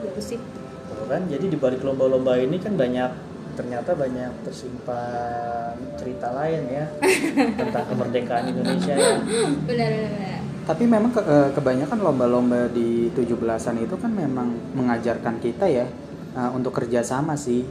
[0.00, 0.40] bagus sih
[1.10, 3.10] kan jadi di balik lomba-lomba ini kan banyak
[3.58, 6.86] ternyata banyak tersimpan cerita lain ya
[7.60, 9.18] tentang kemerdekaan Indonesia ya.
[9.66, 10.29] benar benar, benar.
[10.70, 15.86] Tapi memang ke- eh, kebanyakan lomba-lomba di 17-an itu kan memang mengajarkan kita ya
[16.32, 17.66] eh, untuk kerjasama sih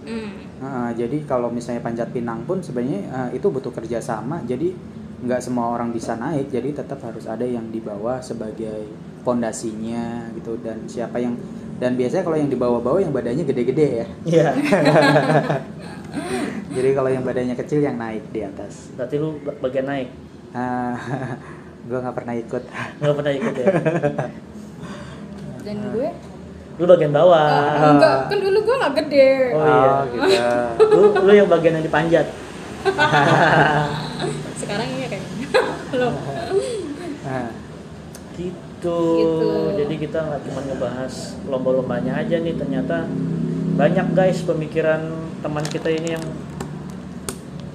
[0.00, 0.32] Hmm.
[0.58, 4.72] Heeh, jadi kalau misalnya panjat pinang pun sebenarnya eh, itu butuh kerjasama jadi
[5.20, 8.88] nggak semua orang bisa naik jadi tetap harus ada yang di bawah sebagai
[9.20, 11.36] pondasinya gitu dan siapa yang
[11.76, 14.48] dan biasanya kalau yang di bawah-bawah yang badannya gede-gede ya Iya.
[16.76, 20.08] jadi kalau yang badannya kecil yang naik di atas Berarti lu bagian naik.
[20.50, 20.96] Ah,
[21.90, 22.62] gue nggak pernah ikut
[23.02, 23.66] Nggak pernah ikut ya.
[25.66, 26.08] dan gue
[26.80, 27.44] Lu bagian bawah.
[27.76, 29.92] ah, enggak kan dulu gue nggak gede Oh, iya.
[30.08, 32.26] gitu Lu lu yang bagian yang dipanjat.
[34.60, 35.20] sekarang iya kan
[35.92, 36.08] lo.
[38.40, 39.50] Gitu.
[39.76, 41.12] Jadi kita nggak cuma ngebahas
[41.44, 43.04] lomba-lombanya aja nih, ternyata
[43.76, 45.04] banyak guys pemikiran
[45.40, 46.24] teman kita ini yang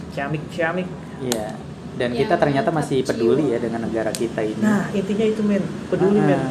[0.09, 0.89] ciamik-ciamik.
[1.21, 1.53] iya
[1.95, 5.63] dan Yang kita ternyata masih peduli ya dengan negara kita ini Nah, intinya itu men,
[5.87, 6.41] peduli Ah, men.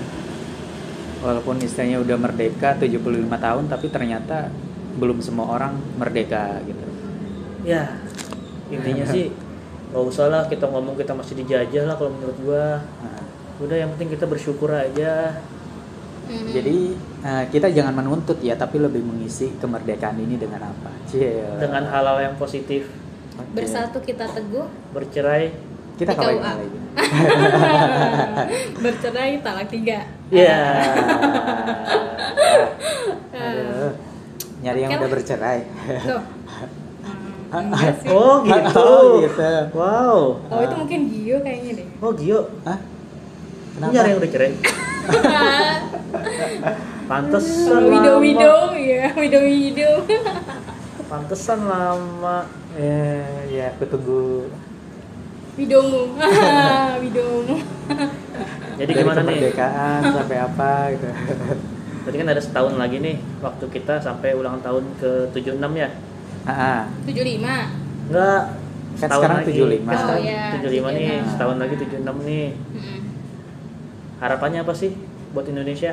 [1.20, 3.00] walaupun istilahnya udah merdeka 75
[3.36, 4.48] tahun tapi ternyata
[4.94, 6.84] belum semua orang merdeka gitu
[7.64, 7.96] Ya,
[8.68, 9.32] intinya sih
[9.88, 12.82] nggak usah lah kita ngomong kita masih dijajah lah kalau menurut gua.
[13.00, 13.22] Nah,
[13.56, 15.38] Udah yang penting kita bersyukur aja.
[16.24, 16.48] Hmm.
[16.50, 16.76] jadi
[17.20, 21.44] eh, kita jangan menuntut ya tapi lebih mengisi kemerdekaan ini dengan apa Cie.
[21.56, 22.88] Dengan hal-hal yang positif.
[23.54, 25.50] Bersatu kita teguh bercerai.
[25.94, 26.52] kita kawin KUA.
[26.58, 26.78] lagi
[28.84, 29.98] bercerai talak tiga
[30.34, 30.82] Ya.
[33.30, 33.92] Aduh,
[34.60, 35.58] nyari yang Oke udah bercerai
[36.02, 36.22] Tuh.
[37.54, 38.10] Hmm, sih.
[38.10, 38.82] Oh gitu.
[38.82, 39.46] Oh, gitu.
[39.78, 40.42] Wow.
[40.50, 41.86] Oh itu mungkin Gio kayaknya deh.
[42.02, 42.82] Oh Gio, Hah?
[42.82, 43.94] lu Kenapa?
[43.94, 44.52] nyari yang udah cerai.
[47.06, 47.94] Pantesan Kalau lama.
[47.94, 49.94] widow widow ya widow widow.
[51.06, 52.50] Pantesan lama.
[52.74, 54.50] Eh, ya, aku tunggu
[55.54, 56.18] Widowmu,
[57.06, 57.56] widowmu.
[58.74, 59.38] Jadi dari gimana nih?
[59.38, 61.06] kemerdekaan sampai apa gitu.
[62.02, 65.88] Berarti kan ada setahun lagi nih waktu kita sampai ulang tahun ke 76 ya?
[67.06, 67.70] Tujuh lima.
[68.10, 68.42] Enggak.
[68.98, 69.52] Kan setahun sekarang lagi.
[69.54, 69.86] 75.
[69.86, 71.30] Kan sekarang Oh, 75 nih, 76.
[71.30, 72.48] setahun lagi 76 nih.
[74.18, 74.90] Harapannya apa sih
[75.30, 75.92] buat Indonesia?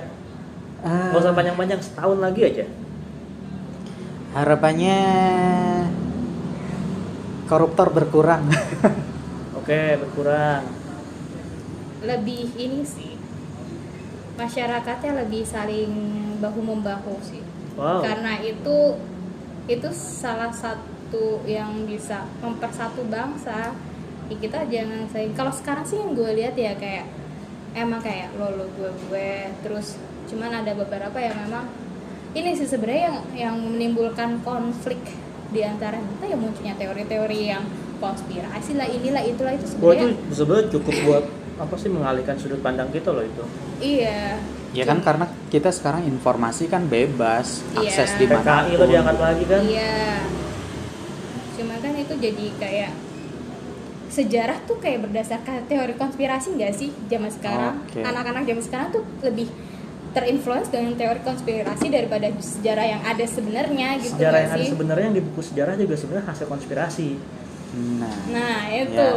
[0.82, 2.66] Ah, Gak usah panjang-panjang, setahun lagi aja.
[4.32, 4.98] harapannya
[7.52, 8.48] koruptor berkurang.
[9.60, 10.64] Oke, berkurang.
[12.00, 13.20] Lebih ini sih.
[14.40, 15.92] Masyarakatnya lebih saling
[16.40, 17.44] bahu membahu sih.
[17.76, 18.00] Wow.
[18.00, 18.96] Karena itu
[19.68, 23.76] itu salah satu yang bisa mempersatu bangsa.
[24.32, 25.36] Ya, kita jangan saling.
[25.36, 27.12] Kalau sekarang sih yang gue lihat ya kayak
[27.76, 29.32] emang kayak lo lo gue gue
[29.64, 29.96] terus
[30.28, 31.72] cuman ada beberapa yang memang
[32.36, 35.00] ini sih sebenarnya yang yang menimbulkan konflik
[35.52, 37.64] di antara kita yang munculnya teori-teori yang
[38.00, 41.26] konspirasi lah inilah itulah itu Gua itu sebenarnya sebenarnya cukup buat
[41.62, 43.44] apa sih mengalihkan sudut pandang kita loh itu.
[43.84, 44.40] iya
[44.72, 47.92] ya kan karena kita sekarang informasi kan bebas, Iya.
[47.92, 49.62] akses di mana PKI lo diangkat lagi kan?
[49.68, 50.24] iya
[51.60, 52.92] cuman kan itu jadi kayak
[54.12, 59.48] sejarah tuh kayak berdasarkan teori konspirasi nggak sih zaman sekarang anak-anak zaman sekarang tuh lebih
[60.12, 65.06] terinfluence dengan teori konspirasi daripada sejarah yang ada sebenarnya gitu sejarah yang ada sih sebenarnya
[65.08, 67.10] yang di buku sejarah juga sebenarnya hasil konspirasi
[67.72, 69.10] Nah, nah itu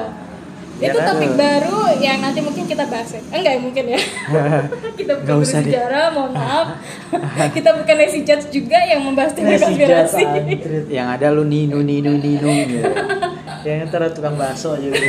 [0.74, 0.90] Ya.
[0.90, 1.07] itu Ya kan?
[1.11, 3.22] topik baru yang nanti mungkin kita bahas ya.
[3.30, 4.00] enggak ya mungkin ya
[4.98, 6.66] kita bukan usah sejarah mohon maaf
[7.59, 10.22] kita bukan Nancy Judge juga yang membahas teori konspirasi
[10.87, 12.90] yang ada lu ninu ninu ninu gitu.
[13.62, 15.02] yang ntar ada tukang bakso aja gitu.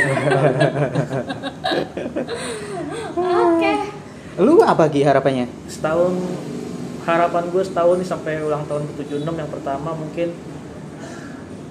[3.16, 3.55] oke
[4.36, 5.48] Lu apa Gi harapannya?
[5.66, 6.12] setahun
[7.02, 10.34] harapan gue setahun nih sampai ulang tahun ke-76 yang pertama mungkin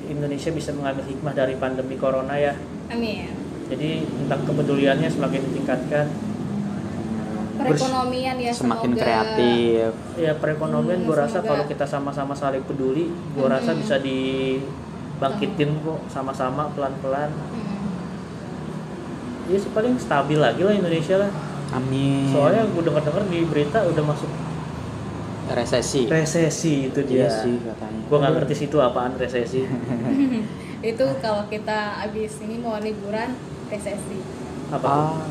[0.06, 2.56] Indonesia bisa mengambil hikmah dari pandemi corona ya
[2.88, 3.36] amin
[3.68, 6.06] jadi tentang kepeduliannya semakin ditingkatkan
[7.56, 9.92] perekonomian ya Semakin semoga kreatif.
[10.16, 11.50] ya perekonomian Hmm, gue rasa semoga.
[11.52, 13.80] kalau kita sama-sama saling peduli gue rasa Hmm.
[13.80, 17.92] bisa dibangkitin kok sama-sama pelan-pelan Hmm.
[19.46, 21.32] ya sih paling stabil lagi lah Indonesia lah
[21.72, 22.30] Amin.
[22.30, 24.30] soalnya gue denger-denger di berita udah masuk
[25.48, 26.06] resesi.
[26.06, 28.02] resesi itu dia Iya sih katanya.
[28.04, 29.62] gue nggak ngerti sih itu apaan resesi
[30.84, 33.34] itu kalau kita abis ini mau liburan
[33.66, 34.20] resesi
[34.68, 34.90] apa?
[34.90, 35.22] Ah,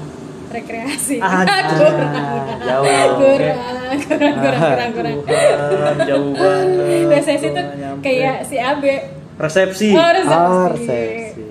[0.50, 1.42] rekreasi Ah,
[1.72, 2.14] kurang
[2.60, 2.84] jauh.
[3.26, 3.58] kurang
[4.00, 5.16] kurang kurang kurang kurang
[5.64, 8.02] Tuhan, jauh banget resesi tuh nyampe.
[8.02, 8.94] kayak si Abe
[9.34, 11.42] resepsi oh resepsi, Ah, resepsi.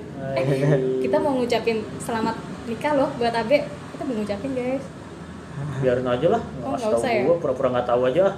[1.04, 4.86] kita mau ngucapin selamat nikah loh buat Abe kita mau ngucapin guys.
[5.86, 6.42] Biarin aja lah.
[6.66, 7.22] Oh, nggak nggak tahu usah ya?
[7.30, 8.26] gue pura-pura nggak tahu aja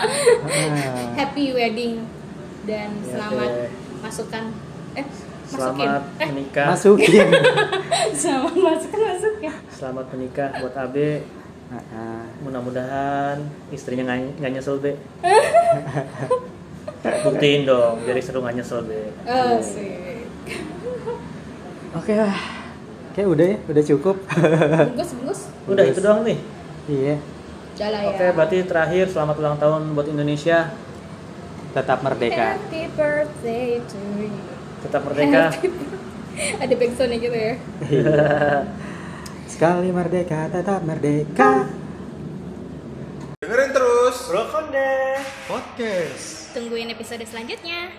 [1.18, 2.02] happy wedding
[2.66, 3.70] dan Ya, selamat deh.
[4.02, 4.44] masukkan
[4.98, 5.86] eh masukin.
[5.86, 6.28] Selamat eh.
[6.30, 6.66] menikah.
[6.74, 7.26] Masukin.
[8.20, 9.52] selamat masukin masukin.
[9.70, 11.22] Selamat menikah buat Abe.
[11.70, 12.22] Ah, ah.
[12.42, 13.38] mudah-mudahan
[13.70, 14.98] istrinya nggak nggak nyesel be.
[17.00, 19.14] Buktiin dong jadi seru nggak nyesel be.
[19.30, 20.26] Oh sih
[21.94, 22.59] Oke lah.
[23.10, 24.16] Kayak udah ya, udah cukup.
[24.94, 25.40] bungkus bungkus.
[25.66, 26.38] Udah itu doang nih.
[26.86, 27.16] Iya.
[27.74, 28.10] udah lah ya.
[28.12, 30.70] oke berarti terakhir selamat ulang tahun buat Indonesia.
[31.70, 32.58] Tetap merdeka.
[32.58, 34.30] happy birthday to you.
[34.86, 35.54] Tetap merdeka.
[35.54, 35.74] Happy-
[36.40, 37.54] ada backsoundnya gitu ya.
[39.52, 41.68] Sekali merdeka, tetap merdeka.
[43.42, 44.16] Dengerin terus.
[44.30, 44.90] Brokonde
[45.50, 46.54] podcast.
[46.54, 47.90] tungguin episode selanjutnya